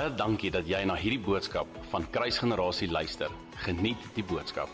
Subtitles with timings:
[0.00, 3.28] Baie dankie dat jy na hierdie boodskap van Kruisgenerasie luister.
[3.66, 4.70] Geniet die boodskap.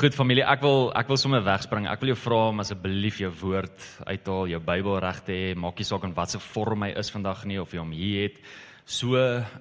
[0.00, 1.86] Goed familie, ek wil ek wil sommer wegspring.
[1.86, 5.54] Ek wil jou vra om asseblief jou woord uithaal, jou Bybel reg te hê.
[5.54, 8.42] Maak nie saak in watter vorm hy is vandag nie of jy hom hier het
[8.90, 9.14] so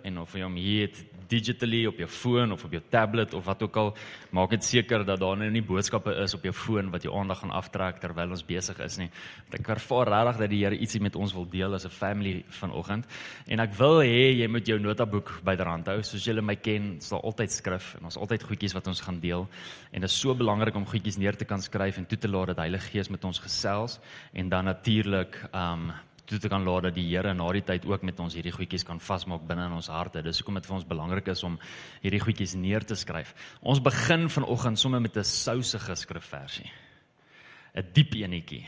[0.03, 3.45] en of jy hom hier het digitally op jou foon of op jou tablet of
[3.45, 3.91] wat ook al,
[4.35, 7.43] maak dit seker dat daar nou nie boodskappe is op jou foon wat jou aandag
[7.43, 9.09] gaan aftrek terwyl ons besig is nie.
[9.45, 12.43] Want ek ervaar regtig dat die Here ietsie met ons wil deel as 'n family
[12.49, 13.05] vanoggend
[13.47, 16.01] en ek wil hê jy moet jou notaboek byderhand hou.
[16.03, 19.19] Soos julle my ken, is daar altyd skrif en ons altyd goedjies wat ons gaan
[19.19, 19.47] deel
[19.91, 22.47] en dit is so belangrik om goedjies neer te kan skryf en toe te laat
[22.47, 23.99] dat Heilige Gees met ons gesels
[24.33, 25.91] en dan natuurlik um
[26.29, 28.85] toe te kan laat dat die Here na die tyd ook met ons hierdie goedjies
[28.85, 30.21] kan vasmaak binne in ons harte.
[30.25, 31.57] Dis hoekom dit vir ons belangrik is om
[32.03, 33.33] hierdie goedjies neer te skryf.
[33.61, 36.69] Ons begin vanoggend sommer met 'n sousige skrifversie.
[37.75, 38.65] 'n Diep enetjie.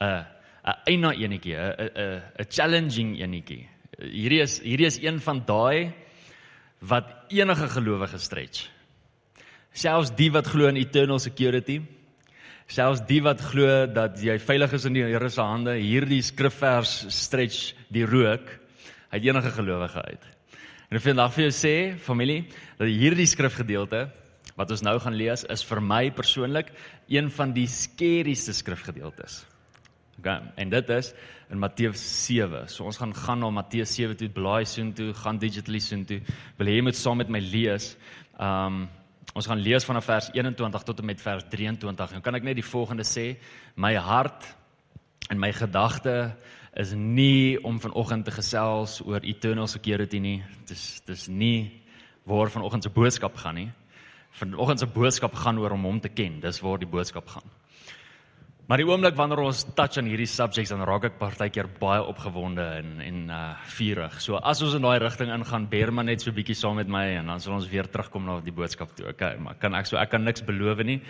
[0.00, 0.24] 'n
[0.64, 3.68] 'n eina enetjie, 'n 'n 'n challenging enetjie.
[3.98, 5.92] Hierdie is hierdie is een van daai
[6.78, 8.68] wat enige gelowige stretch.
[9.72, 11.80] Selfs die wat glo in eternal security,
[12.70, 17.00] Selfs die wat glo dat jy veilig is in die Here se hande, hierdie skrifvers
[17.10, 18.46] stretch die rook
[19.10, 20.28] uit enige gelowige uit.
[20.86, 22.44] En ek wil vandag vir jou sê, familie,
[22.78, 24.04] dat hierdie skrifgedeelte
[24.54, 26.70] wat ons nou gaan lees is vir my persoonlik
[27.10, 29.40] een van die skerieste skrifgedeeltes.
[30.20, 31.10] Okay, en dit is
[31.50, 32.68] in Matteus 7.
[32.70, 36.20] So ons gaan gaan na Matteus 7 toe, blaai soontoe, gaan digitally soontoe.
[36.60, 37.96] Wil jy moet saam met my lees?
[38.38, 38.84] Um
[39.34, 42.16] Ons gaan lees vanaf vers 21 tot en met vers 23.
[42.16, 43.36] En kan ek net die volgende sê?
[43.78, 44.48] My hart
[45.30, 46.32] en my gedagte
[46.78, 50.40] is nie om vanoggend te gesels oor eternal security nie.
[50.66, 51.82] Dis dis nie
[52.26, 53.70] waar vanoggend se boodskap gaan nie.
[54.38, 56.40] Vanoggend se boodskap gaan oor om hom te ken.
[56.42, 57.46] Dis waar die boodskap gaan.
[58.70, 62.62] Maar die oomblik wanneer ons touch aan hierdie subjects dan raak ek partykeer baie opgewonde
[62.62, 63.38] en en uh
[63.74, 64.20] vurig.
[64.22, 67.02] So as ons in daai rigting ingaan, beer maar net so bietjie saam met my
[67.16, 69.08] en dan sal ons weer terugkom na die boodskap toe.
[69.10, 71.00] Okay, maar kan ek so ek kan niks beloof nie.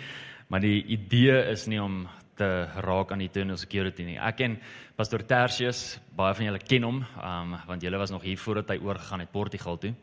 [0.49, 2.07] Maar die idee is nie om
[2.41, 2.49] te
[2.81, 4.17] raak aan eternal security nie.
[4.17, 4.57] Ek ken
[4.97, 8.81] Pastor Tertius, baie van julle ken hom, um want julle was nog hier voordat hy
[8.81, 9.93] oorgegaan het Portugal toe.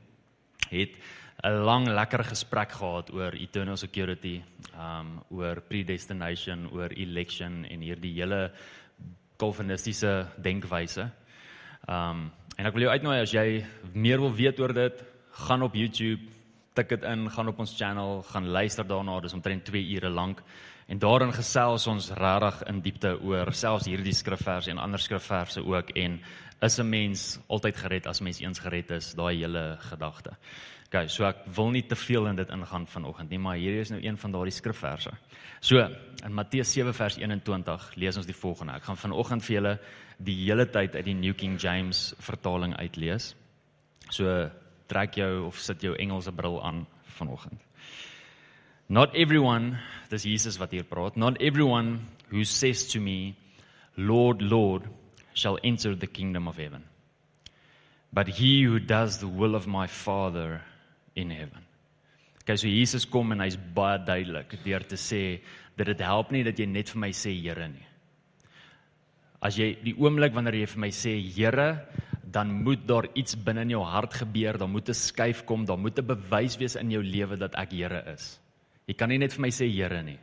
[0.71, 0.95] Het
[1.45, 4.43] 'n lang lekker gesprek gehad oor eternal security,
[4.75, 8.51] um oor predestination, oor election en hierdie hele
[9.39, 11.11] kalvinistiese denkwyse.
[11.89, 15.05] Um en ek wil jou uitnooi as jy meer wil weet oor dit,
[15.47, 16.27] gaan op YouTube,
[16.75, 20.43] tik dit in, gaan op ons channel, gaan luister daarna, dis omtrent 2 ure lank.
[20.89, 25.91] En daarin gesels ons regtig in diepte oor selfs hierdie skrifverse en ander skrifverse ook
[25.95, 26.19] en
[26.61, 30.37] is 'n mens altyd gered as mens eens gered is, daai hele gedagte.
[30.89, 33.91] Okay, so ek wil nie te veel in dit ingaan vanoggend nie, maar hier is
[33.93, 35.11] nou een van daardie skrifverse.
[35.61, 35.83] So,
[36.25, 38.79] in Matteus 7 vers 21 lees ons die volgende.
[38.79, 39.73] Ek gaan vanoggend vir julle
[40.17, 43.35] die hele tyd uit die New King James vertaling uitlees.
[44.09, 44.49] So,
[44.89, 46.87] trek jou of sit jou Engelse bril aan
[47.19, 47.61] vanoggend.
[48.89, 49.77] Not everyone,
[50.09, 51.21] dis Jesus wat hier praat.
[51.21, 53.37] Not everyone who says to me,
[54.01, 54.89] Lord, Lord,
[55.35, 56.89] shall enter the kingdom of heaven.
[58.11, 60.63] But he who does the will of my Father
[61.19, 61.65] in heaven.
[62.43, 65.41] Okay, so Jesus kom en hy's baie duidelik deur te sê
[65.77, 67.85] dat dit help nie dat jy net vir my sê Here nie.
[69.45, 71.69] As jy die oomblik wanneer jy vir my sê Here,
[72.29, 75.81] dan moet daar iets binne in jou hart gebeur, dan moet 'n skuif kom, dan
[75.81, 78.41] moet 'n bewys wees in jou lewe dat ek Here is.
[78.87, 80.19] Jy kan nie net vir my sê Here nie.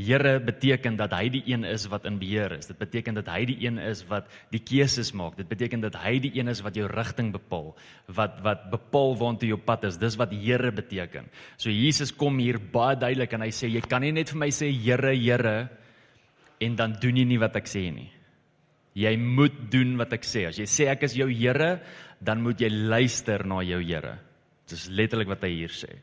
[0.00, 2.70] Here beteken dat hy die een is wat in beheer is.
[2.70, 5.36] Dit beteken dat hy die een is wat die keuses maak.
[5.36, 7.74] Dit beteken dat hy die een is wat jou rigting bepaal,
[8.08, 9.98] wat wat bepaal waantoe jou pad is.
[10.00, 11.28] Dis wat Here beteken.
[11.60, 14.50] So Jesus kom hier baie duidelik en hy sê jy kan nie net vir my
[14.54, 15.68] sê Here, Here
[16.60, 18.08] en dan doen jy nie wat ek sê nie.
[18.96, 20.48] Jy moet doen wat ek sê.
[20.48, 21.76] As jy sê ek is jou Here,
[22.20, 24.16] dan moet jy luister na jou Here.
[24.70, 25.98] Dis letterlik wat hy hier sê.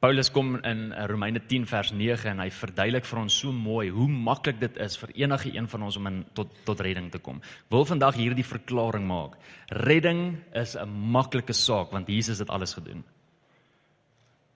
[0.00, 3.90] Paulus kom in eh, Romeine 10 vers 9 en hy verduidelik vir ons so mooi
[3.92, 7.20] hoe maklik dit is vir enige een van ons om in tot tot redding te
[7.20, 7.42] kom.
[7.44, 9.36] Ek wil vandag hierdie verklaring maak.
[9.84, 13.04] Redding is 'n maklike saak want Jesus het alles gedoen.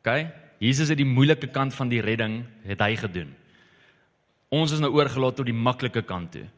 [0.01, 0.33] OK?
[0.61, 3.35] Jesus het die moeilike kant van die redding het hy gedoen.
[4.49, 6.49] Ons is nou oorgelaat tot die maklike kant toe.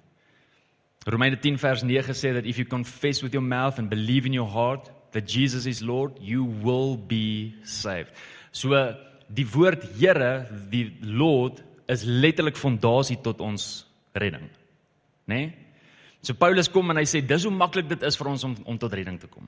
[1.07, 4.33] Romeine 10 vers 9 sê that if you confess with your mouth and believe in
[4.33, 8.13] your heart that Jesus is Lord, you will be saved.
[8.57, 8.73] So
[9.29, 11.61] die woord Here, die Lord
[11.91, 13.85] is letterlik fondasie tot ons
[14.17, 14.49] redding.
[15.29, 15.37] Né?
[15.37, 15.55] Nee?
[16.25, 18.79] So Paulus kom en hy sê dis hoe maklik dit is vir ons om om
[18.81, 19.47] tot redding te kom.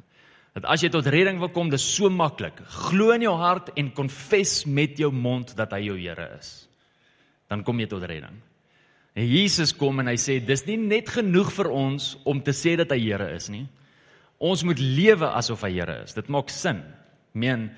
[0.55, 2.61] Dat as jy tot redding wil kom, dis so maklik.
[2.89, 6.69] Glo in jou hart en konfes met jou mond dat hy jou Here is.
[7.51, 8.37] Dan kom jy tot redding.
[9.19, 12.77] En Jesus kom en hy sê dis nie net genoeg vir ons om te sê
[12.79, 13.65] dat hy Here is nie.
[14.39, 16.15] Ons moet lewe asof hy Here is.
[16.15, 16.85] Dit maak sin.
[17.35, 17.69] Meen,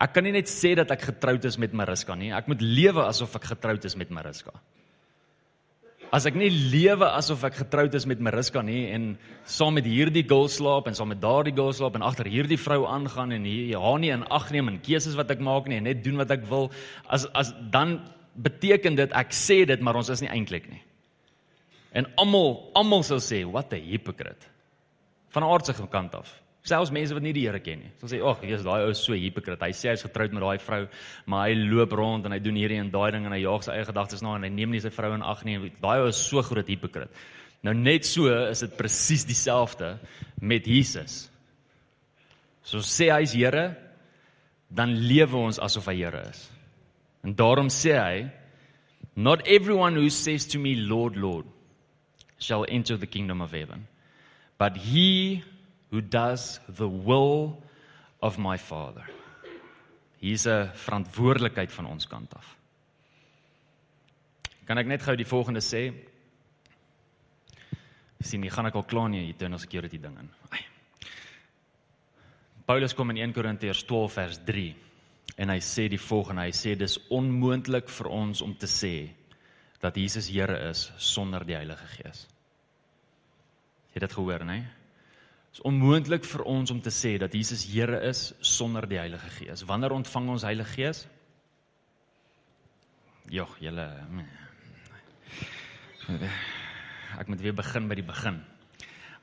[0.00, 2.32] ek kan nie net sê dat ek getroud is met Mariska nie.
[2.36, 4.52] Ek moet lewe asof ek getroud is met Mariska.
[6.14, 9.08] As ek nie lewe asof ek getroud is met Mariska nie en
[9.44, 12.84] saam met hierdie girl slaap en saam met daardie girl slaap en agter hierdie vrou
[12.86, 15.88] aangaan en hier haar nie in ag neem in keuses wat ek maak nie en
[15.88, 16.70] net doen wat ek wil,
[17.10, 17.98] as as dan
[18.36, 20.82] beteken dit ek sê dit maar ons is nie eintlik nie.
[21.96, 24.46] En almal almal sal sê what a hypocrite
[25.34, 26.30] van 'n aardse kant af.
[26.66, 27.90] Selfs mense wat nie die Here ken nie.
[28.00, 29.60] Sal sê, "Ag, jy's daai ou so hipokrit.
[29.60, 30.88] Hy sê hy's getroud met daai vrou,
[31.26, 33.72] maar hy loop rond en hy doen hierdie en daai ding en hy jaag sy
[33.72, 35.70] eie gedagtes na en hy neem nie sy vrou in ag nie.
[35.80, 37.08] Daai ou is so groot hipokrit."
[37.62, 39.98] Nou net so is dit presies dieselfde
[40.40, 41.30] met Jesus.
[42.62, 43.76] So sê hy's Here,
[44.74, 46.50] dan lewe ons asof hy Here is.
[47.24, 48.30] En daarom sê hy,
[49.14, 51.46] "Not everyone who says to me, Lord, Lord,
[52.38, 53.86] shall enter the kingdom of heaven."
[54.58, 55.42] but he
[55.90, 57.62] who does the will
[58.20, 59.04] of my father.
[60.20, 62.56] Hier's 'n verantwoordelikheid van ons kant af.
[64.64, 65.92] Kan ek net gou die volgende sê?
[68.20, 70.30] Sien, jy gaan ek al klaar nie hier tuin security ding in.
[70.50, 70.64] Ai.
[72.66, 74.74] Paulus kom in 1 Korintiërs 12 vers 3
[75.36, 79.10] en hy sê die volgende, hy sê dis onmoontlik vir ons om te sê
[79.80, 82.26] dat Jesus Here is sonder die Heilige Gees.
[83.92, 84.64] Jy het dit gehoor, né?
[85.56, 89.30] Dit is onmoontlik vir ons om te sê dat Jesus Here is sonder die Heilige
[89.38, 89.62] Gees.
[89.64, 91.08] Wanneer ontvang ons Heilige Gees?
[93.32, 93.86] Jogg, julle
[97.16, 98.42] Ek moet weer begin by die begin.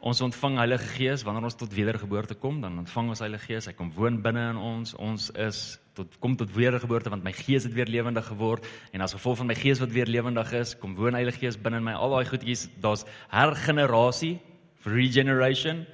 [0.02, 3.70] Ons ontvang Heilige Gees wanneer ons tot wedergeboorte kom, dan ontvang ons Heilige Gees.
[3.70, 4.98] Hy kom woon binne in ons.
[4.98, 5.64] Ons is
[5.94, 9.54] tot kom tot wedergeboorte want my gees het weer lewendig geword en as gevolg van
[9.54, 11.94] my gees wat weer lewendig is, kom woon Heilige Gees binne in my.
[11.94, 14.40] Al daai goedjies, daar's hergenerasie
[14.82, 15.86] regeneration.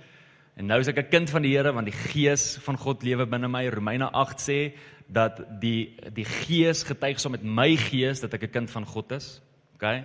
[0.56, 3.26] En nou is ek 'n kind van die Here want die gees van God lewe
[3.26, 3.68] binne my.
[3.70, 4.74] Romeine 8 sê
[5.08, 9.12] dat die die gees getuig saam met my gees dat ek 'n kind van God
[9.12, 9.42] is.
[9.76, 10.04] OK.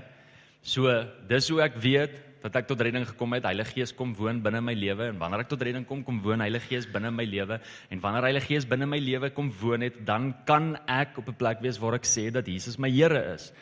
[0.63, 0.89] So,
[1.29, 3.47] dis hoe ek weet dat ek tot redding gekom het.
[3.49, 6.41] Heilige Gees kom woon binne my lewe en wanneer ek tot redding kom, kom woon
[6.45, 7.57] Heilige Gees binne my lewe
[7.91, 11.39] en wanneer Heilige Gees binne my lewe kom woon het, dan kan ek op 'n
[11.41, 13.53] plek wees waar ek sê dat Jesus my Here is.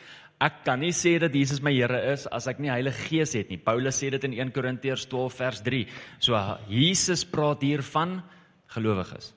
[0.41, 3.49] Ek kan nie sê dat Jesus my Here is as ek nie Heilige Gees het
[3.49, 3.57] nie.
[3.57, 5.85] Paulus sê dit in 1 Korintiërs 12 vers 3.
[6.19, 8.21] So Jesus praat hier van
[8.73, 9.33] gelowiges.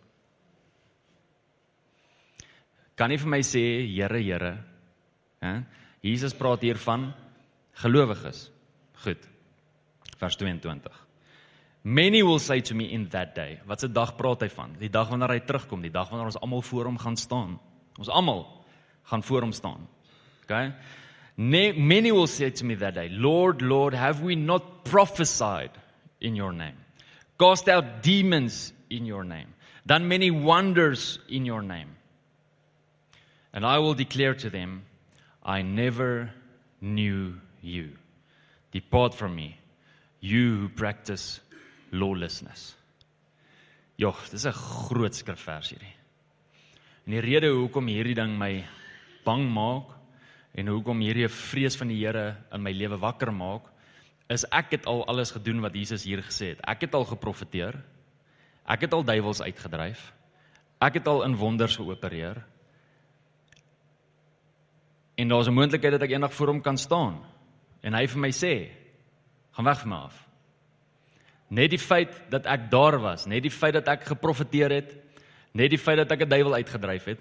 [2.96, 4.52] Kan nie vir my sê Here, Here.
[5.44, 5.54] Hè?
[6.02, 7.10] Jesus praat hier van
[7.82, 8.48] gelowiges.
[9.04, 9.28] Goed.
[10.16, 11.06] Vers 22.
[11.86, 13.60] Many will say to me in that day.
[13.66, 14.74] Wat 'n dag praat hy van?
[14.78, 17.60] Die dag wanneer hy terugkom, die dag wanneer ons almal voor hom gaan staan.
[17.98, 18.64] Ons almal
[19.04, 19.86] gaan voor hom staan.
[20.48, 20.72] Okay?
[21.36, 25.70] Many will say to me that day, Lord, Lord, have we not prophesied
[26.20, 26.76] in your name?
[27.38, 29.52] Cast out demons in your name,
[29.86, 31.88] done many wonders in your name.
[33.52, 34.84] And I will declare to them,
[35.44, 36.30] I never
[36.80, 37.90] knew you.
[38.72, 39.58] Depart from me,
[40.20, 41.40] you who practice
[41.92, 42.74] lawlessness.
[43.98, 45.94] Jogg, dis 'n groot skrifvers hierdie.
[47.06, 48.64] En die rede hoekom hierdie ding my
[49.24, 49.95] bang maak
[50.56, 53.68] en hoekom hierdie vrees van die Here in my lewe wakker maak,
[54.32, 56.62] is ek het al alles gedoen wat Jesus hier gesê het.
[56.66, 57.76] Ek het al geprofeteer.
[58.66, 60.00] Ek het al duiwels uitgedryf.
[60.82, 62.40] Ek het al in wonders geopereer.
[65.16, 67.24] En daar's 'n moontlikheid dat ek eendag voor hom kan staan
[67.82, 68.70] en hy vir my sê,
[69.52, 70.28] "Gaan weg van my af."
[71.48, 74.96] Net die feit dat ek daar was, net die feit dat ek geprofeteer het,
[75.52, 77.18] net die feit dat ek 'n duiwel uitgedryf het,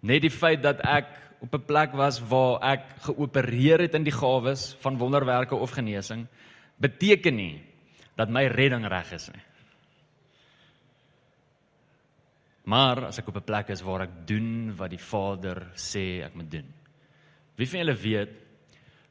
[0.00, 4.12] net die feit dat ek op 'n plek was waar ek geopereer het in die
[4.12, 6.26] gawes van wonderwerke of genesing,
[6.76, 7.62] beteken nie
[8.16, 9.42] dat my redding reg is nie.
[12.64, 16.34] Maar as ek op 'n plek is waar ek doen wat die Vader sê ek
[16.34, 16.74] moet doen.
[17.56, 18.30] Wie van julle weet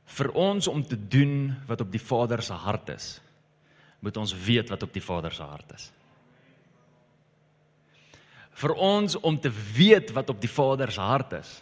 [0.05, 3.21] vir ons om te doen wat op die Vader se hart is,
[3.99, 5.91] moet ons weet wat op die Vader se hart is.
[8.51, 11.61] Vir ons om te weet wat op die Vader se hart is,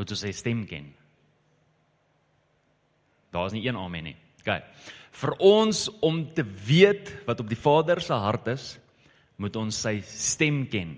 [0.00, 0.88] moet ons sy stem ken.
[3.34, 4.16] Daar's nie een amen nie.
[4.40, 4.56] OK.
[5.20, 8.72] Vir ons om te weet wat op die Vader se hart is,
[9.40, 10.96] moet ons sy stem ken.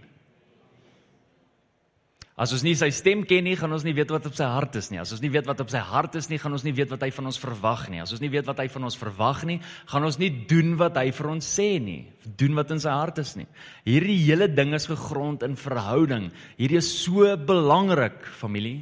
[2.43, 4.79] As ons nie sy stem ken nie, gaan ons nie weet wat op sy hart
[4.81, 4.99] is nie.
[5.03, 7.05] As ons nie weet wat op sy hart is nie, gaan ons nie weet wat
[7.05, 8.01] hy van ons verwag nie.
[8.03, 9.59] As ons nie weet wat hy van ons verwag nie,
[9.91, 12.01] gaan ons nie doen wat hy vir ons sê nie.
[12.41, 13.47] Doen wat in sy hart is nie.
[13.85, 16.31] Hierdie hele ding is gegrond in verhouding.
[16.57, 18.81] Hierdie is so belangrik, familie.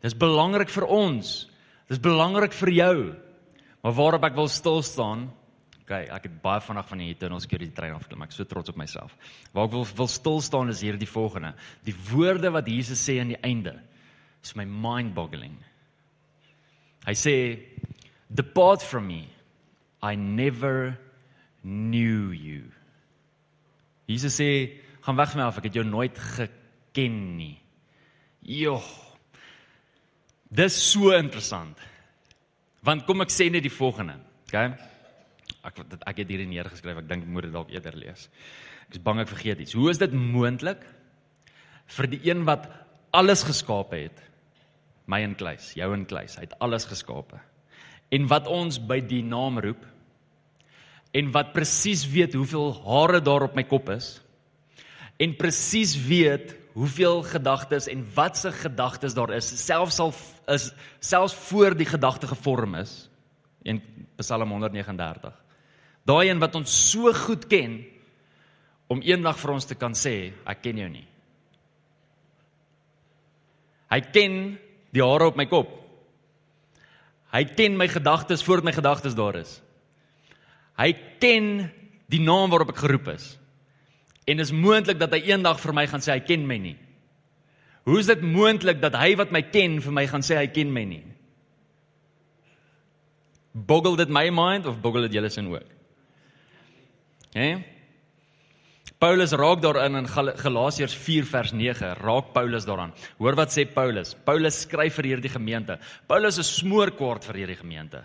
[0.00, 1.34] Dis belangrik vir ons.
[1.90, 2.96] Dis belangrik vir jou.
[3.84, 5.28] Maar waarop ek wil stil staan,
[5.90, 8.20] Okay, ek het baie vinnig van die tunnel security trein afklim.
[8.22, 9.16] Ek is so trots op myself.
[9.50, 11.50] Waar ek wil wil stil staan is hier die volgende.
[11.82, 13.72] Die woorde wat Jesus sê aan die einde
[14.38, 15.56] is my mind-boggling.
[17.08, 17.34] Hy sê
[18.30, 19.24] depart from me.
[19.98, 20.94] I never
[21.66, 22.70] knew you.
[24.06, 25.58] Jesus sê gaan weg van my af.
[25.58, 27.56] Ek het jou nooit geken nie.
[28.46, 28.86] Joh.
[30.50, 31.78] Dis so interessant.
[32.82, 34.16] Want kom ek sê net die volgende,
[34.48, 34.72] okay?
[35.66, 37.02] Ek ek het hierdie neergeskryf.
[37.02, 38.26] Ek dink ek moet dit dalk eerder lees.
[38.88, 39.76] Ek is bang ek vergeet iets.
[39.78, 40.82] Hoe is dit moontlik
[41.94, 42.66] vir die een wat
[43.14, 44.24] alles geskape het?
[45.10, 47.38] My en Kleis, jou en Kleis, hy het alles geskape.
[48.14, 49.84] En wat ons by die naam roep
[51.14, 54.16] en wat presies weet hoeveel hare daar op my kop is
[55.20, 60.14] en presies weet hoeveel gedagtes en watse gedagtes daar is selfs al
[60.46, 63.08] is selfs voor die gedagte gevorm is
[63.62, 63.82] in
[64.16, 65.34] Psalm 139
[66.04, 67.80] daai een wat ons so goed ken
[68.90, 71.06] om eendag vir ons te kan sê ek ken jou nie.
[73.90, 74.34] Hy ken
[74.94, 75.70] die hare op my kop.
[77.30, 79.60] Hy ken my gedagtes voordat my gedagtes daar is.
[80.78, 80.90] Hy
[81.22, 81.68] ken
[82.10, 83.36] die naam waarop ek geroep is
[84.30, 86.76] En is moontlik dat hy eendag vir my gaan sê hy ken my nie.
[87.88, 90.70] Hoe is dit moontlik dat hy wat my ken vir my gaan sê hy ken
[90.72, 91.02] my nie?
[93.50, 95.66] Boggle dit my mind of boggle dit julle sin ook?
[97.34, 97.50] Hè?
[97.50, 97.52] Okay?
[99.00, 102.90] Paulus raak daarin in Galasiërs 4 vers 9, raak Paulus daaraan.
[103.16, 104.12] Hoor wat sê Paulus?
[104.26, 105.78] Paulus skryf vir hierdie gemeente.
[106.06, 108.02] Paulus is smoorkwaad vir hierdie gemeente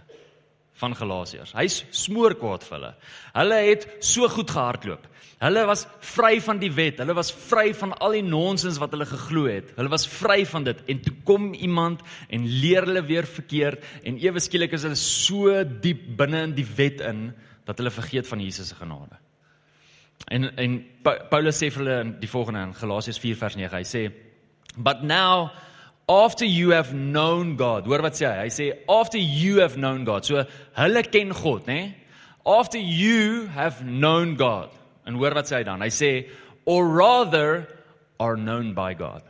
[0.82, 1.54] van Galasiërs.
[1.56, 2.94] Hy's smoorkwaad vir hulle.
[3.36, 5.06] Hulle het so goed gehardloop.
[5.40, 5.84] Hulle was
[6.16, 7.00] vry van die wet.
[7.04, 9.74] Hulle was vry van al die nonsens wat hulle geglo het.
[9.78, 12.04] Hulle was vry van dit en toe kom iemand
[12.34, 16.68] en leer hulle weer verkeerd en ewe skielik is hulle so diep binne in die
[16.78, 17.30] wet in
[17.68, 19.20] dat hulle vergeet van Jesus se genade.
[20.32, 23.76] En en Paulus sê vir hulle in die volgende in Galasiërs 4 vers 9.
[23.76, 24.06] Hy sê
[24.76, 25.52] but now
[26.08, 27.86] after you have known God.
[27.86, 28.46] Hoor wat sê hy?
[28.46, 30.26] Hy sê after you have known God.
[30.26, 30.44] So
[30.78, 31.96] hulle ken God, né?
[32.46, 34.70] After you have known God.
[35.06, 35.82] En hoor wat sê hy dan?
[35.82, 36.12] Hy sê
[36.66, 37.66] or rather
[38.20, 39.26] are known by God.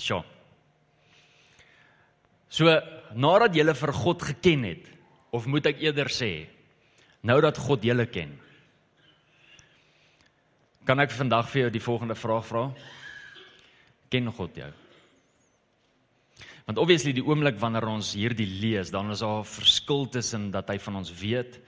[0.00, 0.24] Sjoe.
[2.48, 2.72] So
[3.16, 4.92] nadat jy vir God geken het
[5.32, 6.48] of moet ek eerder sê
[7.26, 8.32] nou dat God julle ken.
[10.86, 12.68] Kan ek vandag vir jou die volgende vraag vra?
[14.08, 14.72] Ken God jou?
[16.66, 20.68] Want obviously die oomblik wanneer ons hierdie lees, dan is daar 'n verskil tussen dat
[20.68, 21.60] hy van ons weet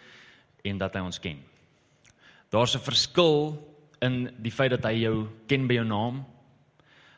[0.64, 1.38] en dat hy ons ken.
[2.50, 3.58] Daar's 'n verskil
[4.00, 6.24] in die feit dat hy jou ken by jou naam.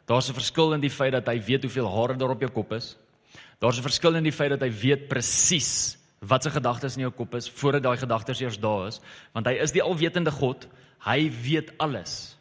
[0.07, 2.73] Daar's 'n verskil in die feit dat hy weet hoeveel hare daar op jou kop
[2.73, 2.97] is.
[3.61, 7.13] Daar's 'n verskil in die feit dat hy weet presies wat se gedagtes in jou
[7.13, 9.01] kop is voordat daai gedagtes eers daar is,
[9.33, 10.69] want hy is die alwetende God.
[11.05, 12.37] Hy weet alles.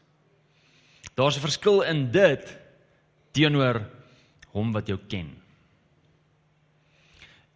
[1.15, 2.57] Daar's 'n verskil in dit
[3.36, 3.83] teenoor
[4.53, 5.29] hom wat jou ken.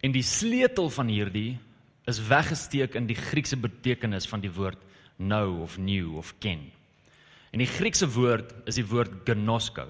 [0.04, 1.56] En die sleutel van hierdie
[2.10, 4.80] is weggesteek in die Griekse betekenis van die woord
[5.16, 6.66] know of new of ken.
[7.54, 9.86] En die Griekse woord is die woord gnosko.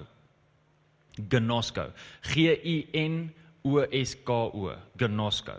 [1.15, 1.89] Gnosko.
[2.31, 3.29] G U N
[3.65, 4.71] O S K O.
[5.01, 5.57] Gnosko.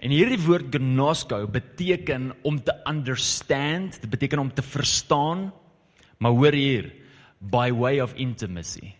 [0.00, 5.50] En hierdie woord gnosko beteken om te understand, dit beteken om te verstaan,
[6.18, 6.88] maar hoor hier,
[7.38, 8.94] by way of intimacy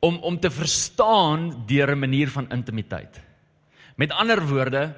[0.00, 3.20] om om te verstaan deur 'n manier van intimiteit.
[3.96, 4.94] Met ander woorde,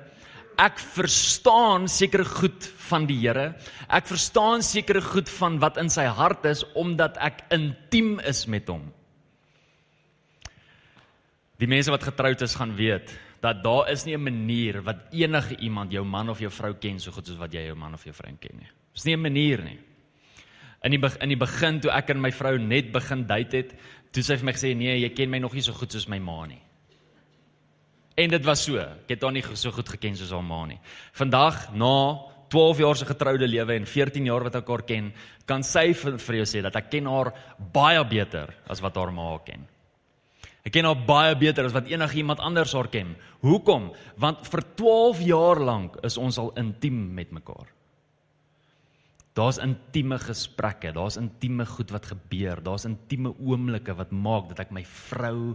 [0.59, 3.55] ek verstaan sekere goed van die Here.
[3.89, 8.69] Ek verstaan sekere goed van wat in sy hart is omdat ek intiem is met
[8.69, 8.93] hom.
[11.61, 15.57] Die mense wat getroud is gaan weet dat daar is nie 'n manier wat enige
[15.57, 18.05] iemand jou man of jou vrou ken so goed soos wat jy jou man of
[18.05, 18.69] jou vrou ken nie.
[18.95, 19.79] Dis nie 'n manier nie.
[20.83, 23.75] In die in die begin toe ek en my vrou net begin date het,
[24.11, 26.09] Toe sê hy vir my gesê nee, jy ken my nog nie so goed soos
[26.11, 26.61] my ma nie.
[28.19, 28.81] En dit was so.
[28.81, 30.81] Ek het haar nie so goed geken soos haar ma nie.
[31.17, 31.95] Vandag na
[32.51, 35.13] 12 jaar se getroude lewe en 14 jaar wat ek haar ken,
[35.47, 37.31] kan sy vir, vir jou sê dat ek ken haar
[37.73, 39.63] baie beter as wat haar ma ken.
[40.67, 43.15] Ek ken haar baie beter as wat enigiemand anders haar ken.
[43.47, 43.93] Hoekom?
[44.21, 47.71] Want vir 12 jaar lank is ons al intiem met mekaar.
[49.39, 54.75] Daar's intieme gesprekke, daar's intieme goed wat gebeur, daar's intieme oomblikke wat maak dat ek
[54.75, 55.55] my vrou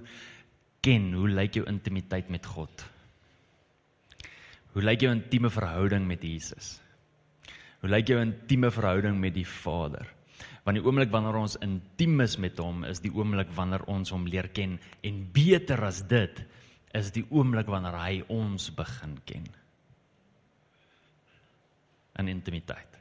[0.86, 1.12] ken.
[1.18, 2.86] Hoe lyk jou intimiteit met God?
[4.76, 6.78] Hoe lyk jou intieme verhouding met Jesus?
[7.84, 10.08] Hoe lyk jou intieme verhouding met die Vader?
[10.66, 14.26] Want die oomblik wanneer ons intiem is met hom, is die oomblik wanneer ons hom
[14.28, 16.42] leer ken en beter as dit
[16.96, 19.46] is die oomblik wanneer hy ons begin ken.
[22.24, 22.96] In intimiteit.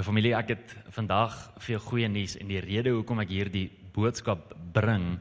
[0.00, 3.66] My familie, ek het vandag vir jou goeie nuus en die rede hoekom ek hierdie
[3.92, 5.18] boodskap bring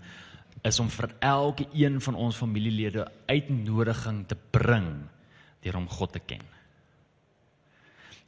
[0.63, 4.88] is om vir elke een van ons familielede uitnodiging te bring
[5.65, 6.48] deur om God te ken.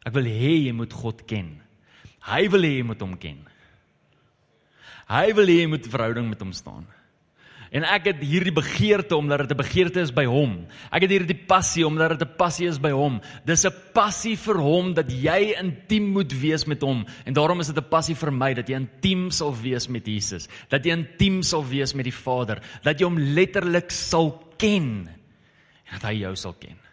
[0.03, 1.53] Ek wil hê jy moet God ken.
[2.27, 3.39] Hy wil hê jy moet hom ken.
[5.07, 6.83] Hy wil hê jy moet 'n verhouding met hom staan.
[7.71, 10.67] En ek het hierdie begeerte omdat dit 'n begeerte is by hom.
[10.91, 13.21] Ek het hierdie passie omdat dit 'n passie is by hom.
[13.45, 17.05] Dis 'n passie vir hom dat jy intiem moet wees met hom.
[17.25, 20.49] En daarom is dit 'n passie vir my dat jy intiem sal wees met Jesus,
[20.69, 25.07] dat jy intiem sal wees met die Vader, dat jy hom letterlik sal ken
[25.85, 26.90] en dat hy jou sal ken.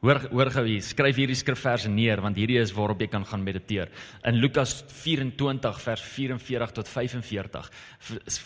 [0.00, 3.42] Hoor hoor gou hier, skryf hierdie skrifverse neer want hierdie is waarop jy kan gaan
[3.44, 3.90] mediteer.
[4.24, 7.68] In Lukas 24 vers 44 tot 45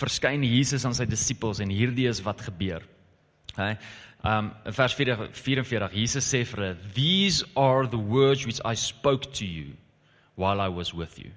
[0.01, 2.83] verskyn Jesus aan sy disippels en hierdie is wat gebeur.
[3.55, 3.77] Hè?
[4.27, 9.47] Um vers 44 Jesus sê vir hulle, "These are the words which I spoke to
[9.47, 9.77] you
[10.35, 11.31] while I was with you."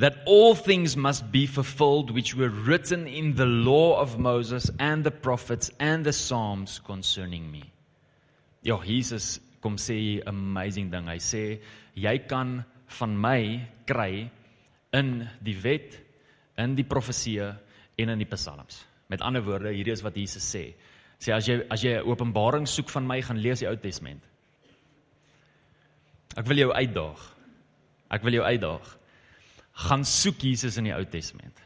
[0.00, 5.04] That all things must be fulfilled which were written in the law of Moses and
[5.04, 7.62] the prophets and the psalms concerning me.
[8.62, 11.06] Ja, Jesus kom sê 'n amazing ding.
[11.06, 11.60] Hy sê
[11.94, 14.30] jy kan van my kry
[14.92, 16.00] in die wet,
[16.56, 17.56] in die profeseë
[17.98, 18.84] en in die psalms.
[19.08, 20.74] Met ander woorde, hierdie is wat Jesus sê.
[21.20, 24.22] Sê as jy as jy openbaring soek van my, gaan lees die Ou Testament.
[26.36, 27.36] Ek wil jou uitdaag.
[28.10, 28.99] Ek wil jou uitdaag
[29.80, 31.56] gaan soek Jesus in die Ou Testament.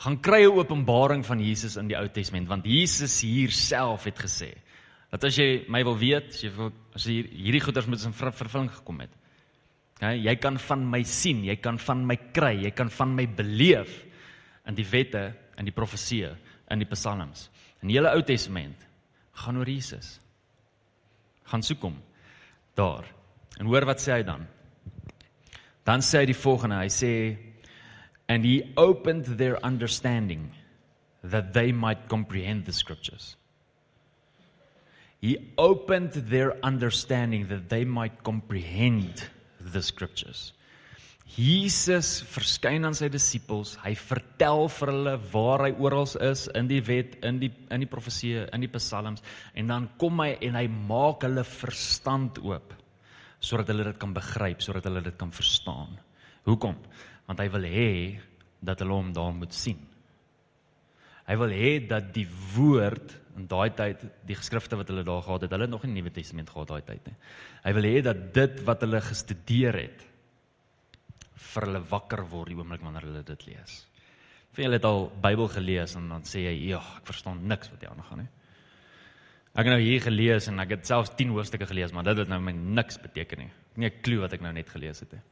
[0.00, 4.18] Gaan kry 'n openbaring van Jesus in die Ou Testament want Jesus hier self het
[4.18, 4.54] gesê
[5.10, 8.12] dat as jy my wil weet, as jy wil as hier, hierdie goeders moet in
[8.12, 9.10] vervulling gekom het.
[10.00, 13.26] Ja, jy kan van my sien, jy kan van my kry, jy kan van my
[13.26, 13.90] beleef
[14.66, 16.30] in die wette, in die profeseë,
[16.70, 17.50] in die psalms.
[17.82, 18.86] In die hele Ou Testament
[19.42, 20.20] gaan oor Jesus.
[21.44, 21.98] Gaan soek hom
[22.78, 23.04] daar.
[23.58, 24.46] En hoor wat sê hy dan?
[25.90, 27.12] Dan sê hy die volgende, hy sê
[28.30, 30.52] and he opened their understanding
[31.24, 33.34] that they might comprehend the scriptures.
[35.18, 39.26] He opened their understanding that they might comprehend
[39.58, 40.52] the scriptures.
[41.26, 43.74] Jesus verskyn aan sy disippels.
[43.82, 47.90] Hy vertel vir hulle waar hy oral is in die wet, in die in die
[47.90, 49.26] profeseë, in die psalms
[49.58, 52.78] en dan kom hy en hy maak hulle verstand oop
[53.40, 55.96] sodat hulle dit kan begryp, sodat hulle dit kan verstaan.
[56.48, 56.76] Hoekom?
[57.28, 57.92] Want hy wil hê
[58.60, 59.80] dat hulle hom daar moet sien.
[61.30, 65.46] Hy wil hê dat die woord in daai tyd, die geskrifte wat hulle daar gehad
[65.46, 67.16] het, hulle nog nie die Nuwe Testament gehad daai tyd nie.
[67.64, 70.02] Hy wil hê dat dit wat hulle gestudeer het
[71.50, 73.78] vir hulle wakker word die oomblik wanneer hulle dit lees.
[74.54, 77.80] Vir julle het al Bybel gelees en dan sê jy, "Ja, ek verstaan niks wat
[77.80, 78.28] hier aangaan nie."
[79.50, 82.28] Ek het nou hier gelees en ek het selfs 10 hoofstukke gelees, maar dit het
[82.30, 83.50] nou my niks beteken nie.
[83.50, 85.22] Ek het nie 'n klou wat ek nou net gelees het nie.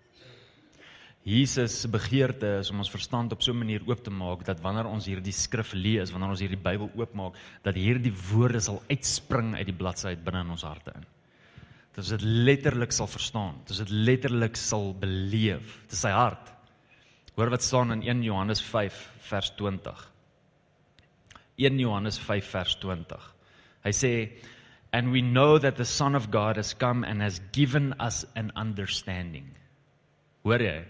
[1.29, 4.61] Jesus se begeerte is om ons verstand op so 'n manier oop te maak dat
[4.61, 9.55] wanneer ons hierdie skrif lees, wanneer ons hierdie Bybel oopmaak, dat hierdie woorde sal uitspring
[9.55, 11.05] uit die bladsy uit binne in ons harte in.
[11.95, 15.83] Dat ons dit letterlik sal verstaan, dat ons dit letterlik sal beleef.
[15.83, 16.53] Dit is sy hart.
[17.37, 20.13] Hoor wat staan in 1 Johannes 5 vers 20.
[21.57, 23.38] 1 Johannes 5 vers 20.
[23.85, 24.13] Hy sê
[24.93, 28.53] and we know that the son of God has come and has given us an
[28.57, 29.51] understanding.
[30.45, 30.85] Hoor jy?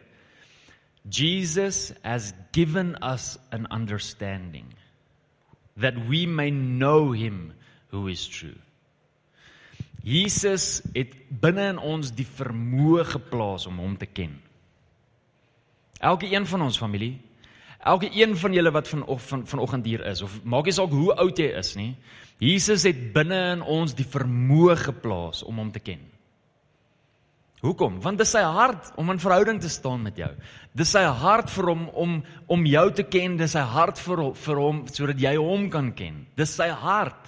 [1.09, 4.73] Jesus has given us an understanding
[5.77, 7.55] that we may know him
[7.89, 8.59] who is true.
[10.05, 14.37] Jesus het binne in ons die vermoë geplaas om hom te ken.
[15.99, 17.19] Elke een van ons familie,
[17.79, 21.15] elke een van julle wat van van vanoggend hier is of maak nie saak hoe
[21.15, 21.97] oud jy is nie,
[22.39, 26.05] Jesus het binne in ons die vermoë geplaas om hom te ken.
[27.59, 27.97] Hoekom?
[28.03, 30.31] Want dit is sy hart om in verhouding te staan met jou.
[30.79, 33.99] Dit is sy hart vir hom om om jou te ken, dit is sy hart
[33.99, 36.23] vir vir hom sodat jy hom kan ken.
[36.39, 37.27] Dis sy hart.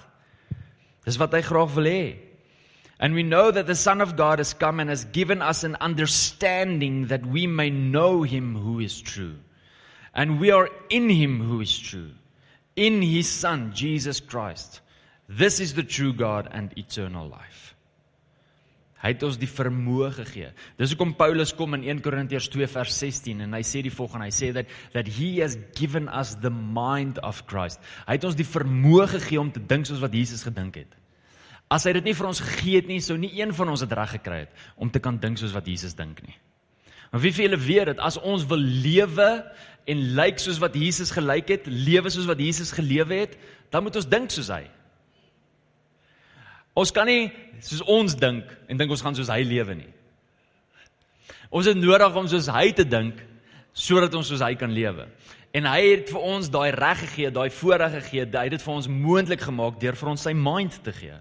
[1.03, 2.03] Dis wat hy graag wil hê.
[3.01, 5.75] And we know that the son of God has come and has given us an
[5.81, 9.35] understanding that we may know him who is true.
[10.13, 12.11] And we are in him who is true.
[12.75, 14.81] In his son Jesus Christ.
[15.27, 17.71] This is the true God and eternal life.
[19.01, 20.51] Hy het ons die vermoë gegee.
[20.77, 24.27] Dis hoekom Paulus kom in 1 Korintiërs 2 vers 16 en hy sê die volgende,
[24.29, 27.81] hy sê dat that he has given us the mind of Christ.
[28.05, 30.93] Hy het ons die vermoë gegee om te dink soos wat Jesus gedink het.
[31.71, 33.97] As hy dit nie vir ons gegee het nie, sou nie een van ons dit
[33.97, 36.37] reg gekry het om te kan dink soos wat Jesus dink nie.
[37.11, 39.29] Maar wie vir julle weet dat as ons wil lewe
[39.89, 43.35] en lyk soos wat Jesus gelyk het, lewe soos wat Jesus gelewe het,
[43.71, 44.63] dan moet ons dink soos hy.
[46.77, 49.89] Ons kan nie soos ons dink en dink ons gaan soos hy lewe nie.
[51.51, 53.19] Ons het nodig om soos hy te dink
[53.75, 55.09] sodat ons soos hy kan lewe.
[55.51, 58.73] En hy het vir ons daai reg gegee, daai voorreg gegee, hy het dit vir
[58.73, 61.19] ons moontlik gemaak deur vir ons sy mind te gee.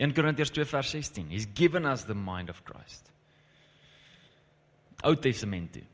[0.00, 1.28] 1 Korintiërs 2 vers 16.
[1.34, 3.12] He's given us the mind of Christ.
[5.06, 5.72] Ou Testament.
[5.72, 5.84] Toe.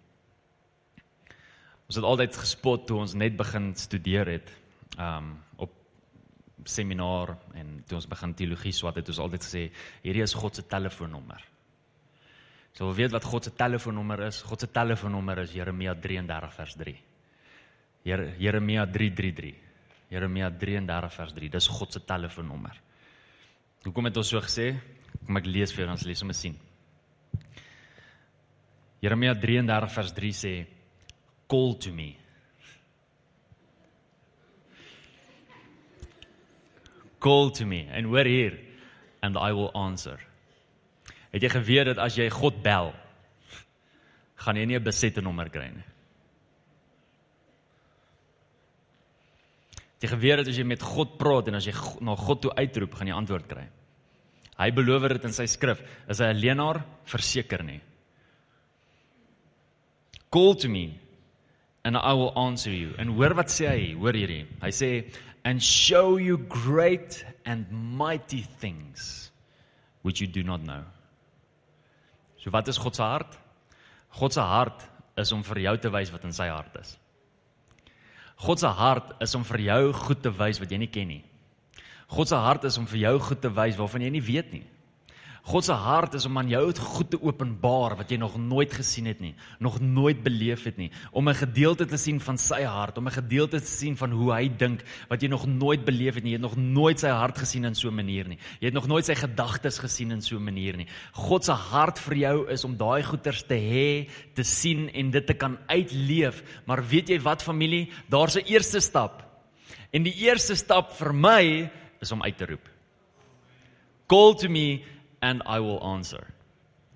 [1.85, 4.53] Ons het altyd gespot toe ons net begin studeer het,
[4.97, 5.73] um op
[6.71, 9.65] seminar en toe ons begin teologie swat het, het ons altyd gesê
[10.01, 11.43] hierdie is God se telefoonnommer.
[12.75, 14.41] So weet wat God se telefoonnommer is.
[14.43, 16.97] God se telefoonnommer is Jeremia 33 vers 3.
[18.41, 19.53] Jeremia 333.
[20.11, 21.53] Jeremia 33 vers 3.
[21.55, 22.81] Dis God se telefoonnommer.
[23.85, 24.73] Hoekom het ons so gesê?
[25.27, 26.64] Kom ek lees vir ons lees om te sien.
[29.05, 30.53] Jeremia 33 vers 3 sê
[31.47, 32.15] call to me.
[37.21, 38.57] Call to me and we're here
[39.21, 40.17] and I will answer.
[41.37, 42.95] Het jy geweet dat as jy God bel,
[44.41, 45.85] gaan jy nie 'n besette nommer kry nie.
[50.01, 52.55] Het jy geweet dat as jy met God praat en as jy na God toe
[52.57, 53.69] uitroep, gaan jy antwoord kry?
[54.57, 55.83] Hy beloof dit in sy skrif.
[56.09, 56.85] Is hy 'n leenaar?
[57.05, 57.81] Verseker nie.
[60.35, 60.99] Call to me
[61.85, 62.95] and I will answer you.
[62.99, 63.83] En hoor wat sê hy?
[63.95, 64.49] Hoor hierdie.
[64.65, 64.91] Hy sê
[65.47, 69.31] and show you great and mighty things
[70.03, 70.83] which you do not know.
[72.43, 73.39] So wat is God se hart?
[74.19, 74.83] God se hart
[75.17, 76.97] is om vir jou te wys wat in sy hart is.
[78.43, 81.23] God se hart is om vir jou goed te wys wat jy nie ken nie.
[82.11, 84.67] God se hart is om vir jou goed te wys waarvan jy nie weet nie.
[85.45, 86.63] God se hart is om aan jou
[86.97, 90.89] goed te openbaar wat jy nog nooit gesien het nie, nog nooit beleef het nie,
[91.13, 94.33] om 'n gedeelte te sien van sy hart, om 'n gedeelte te sien van hoe
[94.33, 96.33] hy dink wat jy nog nooit beleef het nie.
[96.33, 98.39] Jy het nog nooit sy hart gesien in so 'n manier nie.
[98.61, 100.87] Jy het nog nooit sy gedagtes gesien in so 'n manier nie.
[101.13, 105.27] God se hart vir jou is om daai goeters te hê, te sien en dit
[105.27, 106.43] te kan uitleef.
[106.67, 107.91] Maar weet jy wat familie?
[108.09, 109.25] Daar's 'n eerste stap.
[109.93, 112.69] En die eerste stap vir my is om uit te roep.
[114.07, 114.83] Call to me
[115.25, 116.23] and I will answer.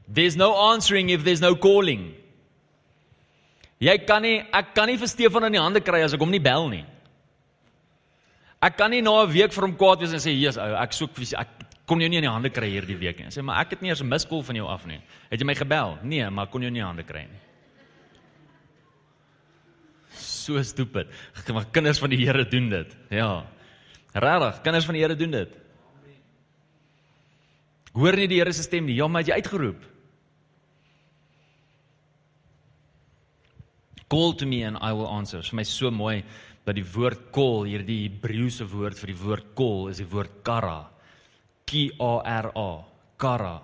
[0.07, 2.13] There's no answering if there's no calling.
[3.81, 6.33] Jy kan nie ek kan nie vir Stefan in die hande kry as ek hom
[6.35, 6.85] nie bel nie.
[8.61, 10.93] Ek kan nie na 'n week vir hom kwaad wees en sê Jesus ou ek
[10.93, 11.49] soek ek
[11.87, 13.31] kon jou nie in die hande kry hierdie week nie.
[13.33, 15.01] Sê maar ek het nie eers 'n miskol van jou af nie.
[15.31, 15.99] Het jy my gebel?
[16.03, 17.41] Nee, maar kon jou nie in die hande kry nie.
[20.11, 21.07] So stupid.
[21.55, 22.97] Maar kinders van die Here doen dit.
[23.11, 23.45] Ja.
[24.13, 25.68] Regtig, kinders van die Here doen dit.
[27.99, 28.95] Hoor nie die Here se stem nie.
[28.95, 29.87] Ja, maar jy uitgeroep.
[34.09, 35.43] Call to me and I will answer.
[35.43, 36.23] Vir my so mooi
[36.65, 40.87] dat die woord call, hierdie Hebreëse woord vir die woord call is die woord kara.
[41.69, 42.69] K A R A.
[43.19, 43.57] Kara.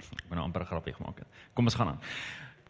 [0.00, 1.28] Ek moet nou amper 'n grapjie gemaak het.
[1.54, 2.00] Kom ons gaan aan.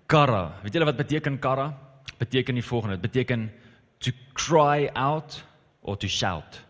[0.06, 0.60] Kara.
[0.62, 1.72] Weet julle wat beteken kara?
[2.18, 2.98] Beteken die volgende.
[2.98, 3.50] Dit beteken
[3.98, 5.44] to cry out
[5.82, 6.60] or to shout.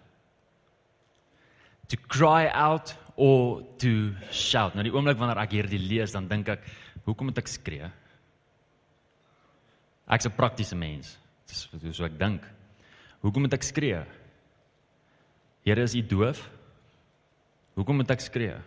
[1.88, 4.74] To cry out or to shout.
[4.74, 6.66] Nou die oomblik wanneer ek hierdie lees, dan dink ek,
[7.06, 7.90] hoekom moet ek skree?
[10.10, 11.16] Ek's 'n praktiese mens.
[11.46, 12.42] Dis hoe so ek dink.
[13.22, 14.04] Hoekom moet ek skree?
[15.64, 16.50] Here is u doof?
[17.74, 18.58] Hoekom moet ek skree?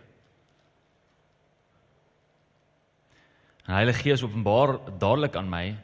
[3.68, 5.76] Die Heilige Gees openbaar dadelik aan my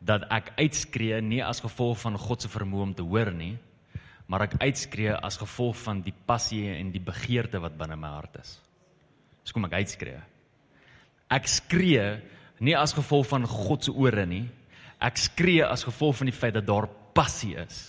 [0.00, 3.58] dat ek uitskree nie as gevolg van God se vermoë om te hoor nie,
[4.30, 8.38] maar ek uitskree as gevolg van die passie en die begeerte wat binne my hart
[8.38, 8.52] is.
[9.42, 10.20] Dis kom ek uitskree.
[11.34, 12.04] Ek skree
[12.62, 14.44] nie as gevolg van God se ore nie.
[15.02, 17.80] Ek skree as gevolg van die feit dat daar passie is.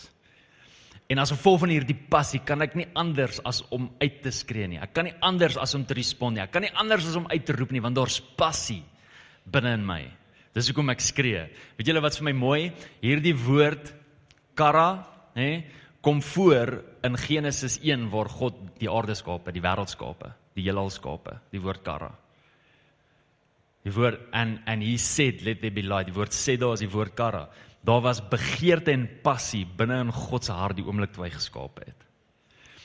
[1.12, 4.70] En as gevolg van hierdie passie kan ek nie anders as om uit te skree
[4.72, 4.80] nie.
[4.82, 6.44] Ek kan nie anders as om te respond nie.
[6.46, 8.82] Ek kan nie anders as om uit te roep nie want daar's passie
[9.52, 10.06] binne in my.
[10.56, 11.46] Dis hoekom ek skree.
[11.78, 12.62] Weet julle wat vir my mooi?
[13.04, 13.92] Hierdie woord
[14.58, 15.04] kara,
[15.36, 15.52] hè,
[16.02, 20.90] kom voor in Genesis 1 waar God die aarde skape, die wêreld skape, die heelal
[20.90, 22.12] skape, die woord kara.
[23.86, 26.10] Die woord and and he said let there be light.
[26.10, 27.48] Die woord sê daar is die woord kara.
[27.86, 31.82] Daar was begeerte en passie binne in God se hart die oomblik toe hy geskaap
[31.86, 32.08] het.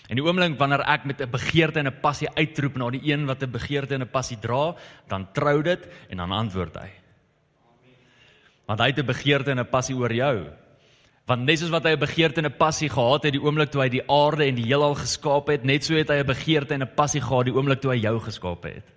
[0.09, 3.27] En die oomblik wanneer ek met 'n begeerte en 'n passie uitroep na die een
[3.27, 4.75] wat 'n begeerte en 'n passie dra,
[5.09, 6.91] dan trou dit en dan antwoord hy.
[8.67, 10.53] Want hy het 'n begeerte en 'n passie oor jou.
[11.27, 13.83] Want net soos wat hy 'n begeerte en 'n passie gehad het die oomblik toe
[13.83, 16.83] hy die aarde en die heelal geskaap het, net so het hy 'n begeerte en
[16.83, 18.97] 'n passie gehad die oomblik toe hy jou geskaap het.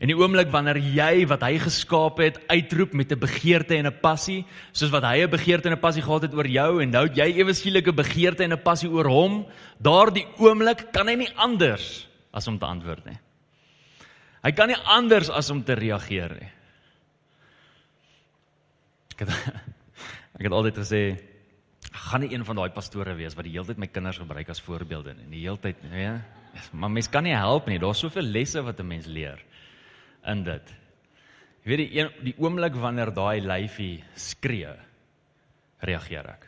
[0.00, 4.00] En die oomblik wanneer jy wat hy geskaap het uitroep met 'n begeerte en 'n
[4.00, 7.04] passie, soos wat hy 'n begeerte en 'n passie gehad het oor jou en nou
[7.04, 9.46] het jy ewe skielik 'n begeerte en 'n passie oor hom,
[9.78, 13.18] daardie oomblik kan hy nie anders as om te antwoord nie.
[14.42, 16.50] Hy kan nie anders as om te reageer nie.
[19.12, 19.28] Ek het
[20.40, 21.02] ek het altyd gesê
[22.08, 24.60] gaan nie een van daai pastore wees wat die hele tyd my kinders gebruik as
[24.64, 25.28] voorbeelde nie.
[25.34, 26.20] Die hele tyd, ja.
[26.72, 27.78] Maar mens kan nie help nie.
[27.78, 29.42] Daar's soveel lesse wat 'n mens leer
[30.26, 30.74] in dit.
[31.64, 34.72] Jy weet die een, die oomblik wanneer daai lyfie skree,
[35.80, 36.46] reageer ek.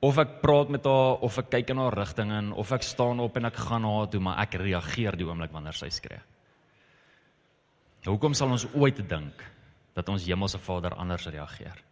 [0.00, 3.20] Of ek praat met haar of ek kyk in haar rigting in of ek staan
[3.20, 6.20] op en ek gaan na haar toe, maar ek reageer die oomblik wanneer sy skree.
[8.06, 9.44] Hoekom sal ons ooit dink
[9.94, 11.89] dat ons hemelse Vader anders reageer?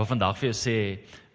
[0.00, 0.76] Wat vandag vir jou sê,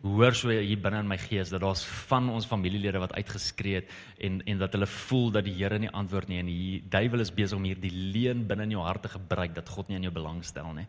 [0.01, 3.91] hoor so hier binne in my gees dat daar's van ons familielede wat uitgeskree het
[4.25, 7.33] en en dat hulle voel dat die Here nie antwoord nie en die duiwel is
[7.33, 10.13] besig om hierdie leuen binne in jou hart te gebruik dat God nie in jou
[10.17, 10.87] belangstel nie.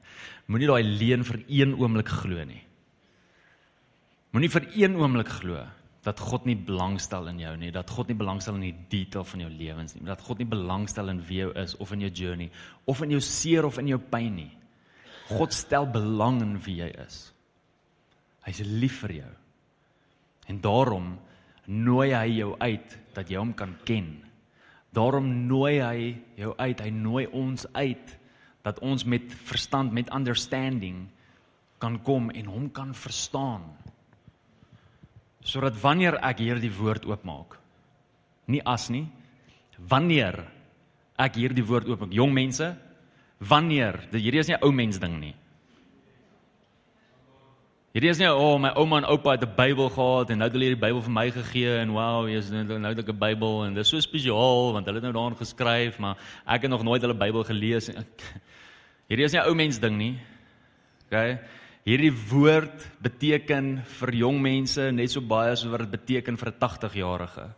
[0.48, 2.62] Moenie daai leuen vir een oomblik glo nie.
[4.32, 5.68] Moenie vir een oomblik glo
[6.08, 9.44] dat God nie belangstel in jou nie, dat God nie belangstel in die detail van
[9.44, 12.50] jou lewens nie, dat God nie belangstel in wie jy is of in jou journey
[12.86, 14.52] of in jou seer of in jou pyn nie.
[15.28, 17.35] God stel belang in wie jy is.
[18.46, 19.32] Hy's lief vir jou.
[20.46, 21.16] En daarom
[21.66, 24.12] nooi hy jou uit dat jy hom kan ken.
[24.94, 25.98] Daarom nooi hy
[26.38, 28.14] jou uit, hy nooi ons uit
[28.66, 31.04] dat ons met verstand, met understanding
[31.82, 33.66] kan kom en hom kan verstaan.
[35.46, 37.58] Sodat wanneer ek hierdie woord oopmaak,
[38.50, 39.04] nie as nie,
[39.78, 40.40] wanneer
[41.20, 42.72] ek hierdie woord oopmaak, jong mense,
[43.38, 45.34] wanneer, dit hierdie is nie 'n ou mens ding nie.
[47.96, 50.44] Hierdie is nie o, oh, my ouma en oupa het 'n Bybel gehad en nou
[50.44, 53.18] het hulle hierdie Bybel vir my gegee en wow, jy's nou nou het ek 'n
[53.18, 56.70] Bybel en dit is so spesiaal want hulle het nou daarin geskryf, maar ek het
[56.70, 57.96] nog nooit hulle Bybel gelees nie.
[59.08, 60.18] Hierdie is nie ou mens ding nie.
[61.06, 61.38] OK.
[61.86, 66.58] Hierdie woord beteken vir jong mense net so baie soos wat dit beteken vir 'n
[66.60, 67.48] 80-jarige.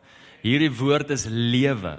[0.42, 1.98] Hierdie woord is lewe.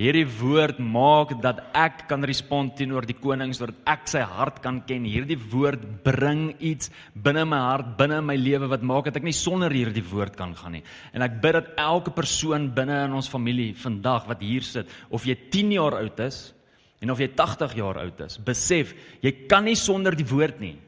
[0.00, 4.78] Hierdie woord maak dat ek kan respond teenoor die koning sodat ek sy hart kan
[4.88, 5.04] ken.
[5.04, 9.36] Hierdie woord bring iets binne my hart, binne my lewe wat maak dat ek nie
[9.36, 10.82] sonder hierdie woord kan gaan nie.
[11.12, 15.28] En ek bid dat elke persoon binne in ons familie vandag wat hier sit, of
[15.28, 16.46] jy 10 jaar oud is
[17.04, 20.78] en of jy 80 jaar oud is, besef jy kan nie sonder die woord nie.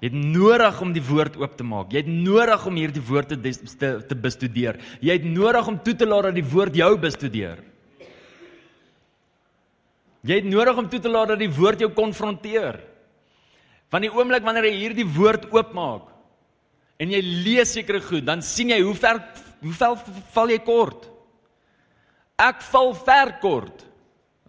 [0.00, 1.90] Jy het nodig om die woord oop te maak.
[1.92, 4.78] Jy het nodig om hierdie woord te, te te bestudeer.
[5.04, 7.60] Jy het nodig om toe te laat dat die woord jou bestudeer.
[10.24, 12.80] Jy het nodig om toe te laat dat die woord jou konfronteer.
[13.92, 16.08] Van die oomblik wanneer jy hierdie woord oopmaak
[17.00, 19.22] en jy lees sekere goed, dan sien jy hoe ver
[19.64, 19.96] hoe ver
[20.34, 21.06] val jy kort.
[22.40, 23.84] Ek val ver kort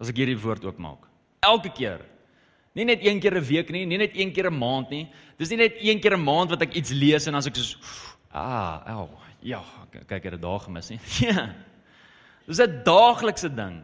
[0.00, 1.08] as ek hierdie woord oopmaak.
[1.44, 2.04] Elke keer.
[2.74, 5.08] Nie net een keer 'n week nie, nie net een keer 'n maand nie.
[5.36, 7.76] Dis nie net een keer 'n maand wat ek iets lees en as ek so
[8.32, 9.08] ah, ou,
[9.40, 11.00] ja, kyk ek het 'n dag gemis nie.
[11.28, 11.54] Ja.
[12.46, 13.82] Dis 'n daaglikse ding.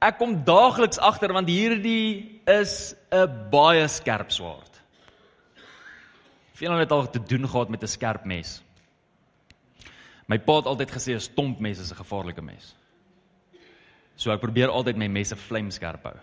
[0.00, 4.80] Ek kom daagliks agter want hierdie is 'n baie skerp swaard.
[6.54, 8.62] Veel het al te doen gehad met 'n skerp mes.
[10.26, 12.74] My pa het altyd gesê 'n stomp mes is 'n gevaarlike mes.
[14.16, 16.16] So ek probeer altyd my messe vlamskerp hou.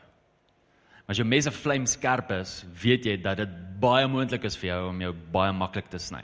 [1.11, 3.49] As jou mes 'n vlam skerp is, weet jy dat dit
[3.81, 6.23] baie moontlik is vir jou om jou baie maklik te sny.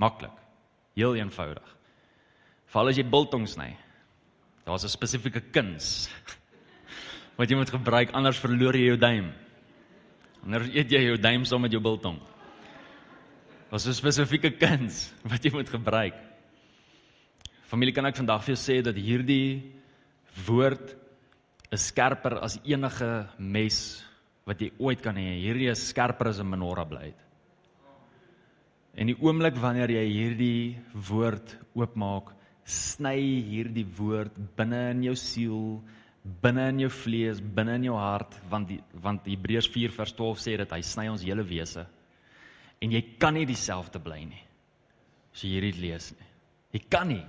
[0.00, 0.32] Maklik.
[0.96, 1.76] Heel eenvoudig.
[2.66, 3.76] Veral as jy biltong sny.
[4.64, 6.08] Daar's 'n spesifieke kuns
[7.38, 9.32] wat jy moet gebruik anders verloor jy jou duim.
[10.44, 12.18] Anders eet jy jou duim saam met jou biltong.
[13.70, 16.14] Daar's 'n spesifieke kuns wat jy moet gebruik.
[17.68, 19.74] Familie kan ek vandag vir jou sê dat hierdie
[20.46, 21.03] woord
[21.74, 23.78] is skerper as enige mes
[24.46, 25.36] wat jy ooit kan hê.
[25.40, 27.20] Hierdie is skerper as 'n menorah blade.
[28.94, 32.30] En die oomblik wanneer jy hierdie woord oopmaak,
[32.64, 35.82] sny hierdie woord binne in jou siel,
[36.24, 40.38] binne in jou vlees, binne in jou hart, want die, want Hebreërs 4 vers 12
[40.38, 41.86] sê dat hy sny ons hele wese.
[42.80, 44.42] En jy kan nie dieselfde bly nie.
[45.34, 46.30] As jy hierdie lees nie.
[46.72, 47.24] Jy kan nie.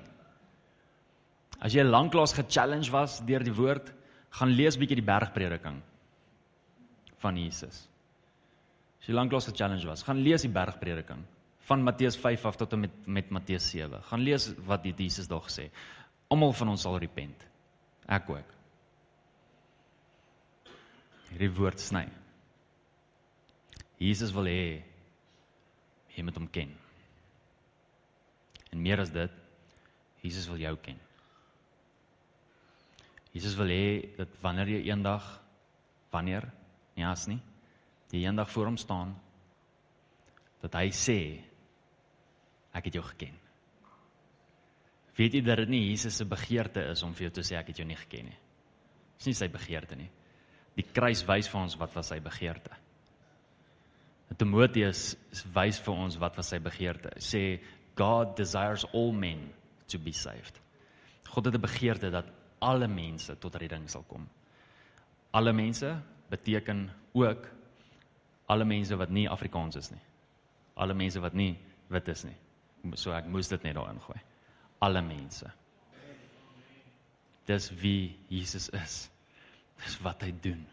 [1.59, 3.91] As jy lanklaas ge-challenge was deur die woord,
[4.35, 5.79] gaan lees bietjie die bergprediking
[7.23, 7.85] van Jesus.
[8.99, 11.23] As jy lanklaas 'n challenge was, gaan lees die bergprediking
[11.65, 14.01] van Matteus 5 af tot en met met Matteus 7.
[14.03, 15.69] Gaan lees wat die Jesus daar gesê.
[16.27, 17.47] Almal van ons sal repent.
[18.07, 18.53] Ek ook.
[21.29, 22.07] Hierdie woord sny.
[23.97, 24.83] Jesus wil hê
[26.15, 26.71] jy moet hom ken.
[28.71, 29.31] En meer as dit,
[30.21, 31.04] Jesus wil jou ken.
[33.35, 35.25] Jesus wil hê dat wanneer jy eendag
[36.13, 36.47] wanneer
[36.95, 37.41] nie as nie,
[38.13, 39.11] jy eendag voor hom staan
[40.63, 41.19] dat hy sê
[42.75, 43.35] ek het jou geken.
[45.15, 47.71] Weet jy dat dit nie Jesus se begeerte is om vir jou te sê ek
[47.71, 48.39] het jou nie geken nie.
[49.19, 50.09] Dis nie sy begeerte nie.
[50.75, 52.71] Die kruis wys vir ons wat was sy begeerte.
[54.35, 55.13] Timoteus
[55.55, 57.13] wys vir ons wat was sy begeerte.
[57.23, 57.61] Sê
[57.95, 59.45] God desires all men
[59.91, 60.59] to be saved.
[61.29, 62.27] God het 'n begeerte dat
[62.59, 64.27] alle mense tot redding sal kom.
[65.31, 65.95] Alle mense
[66.29, 67.47] beteken ook
[68.45, 70.01] alle mense wat nie Afrikaans is nie.
[70.75, 71.55] Alle mense wat nie
[71.87, 72.35] wit is nie.
[72.95, 74.19] So ek moes dit net daarin gooi.
[74.85, 75.49] Alle mense.
[77.45, 79.05] Dis wie Jesus is.
[79.83, 80.65] Dis wat hy doen.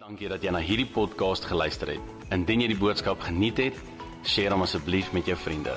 [0.00, 2.12] Dankie dat jy na hierdie podcast geluister het.
[2.32, 3.80] Indien jy die boodskap geniet het,
[4.24, 5.76] deel hom asseblief met jou vriende.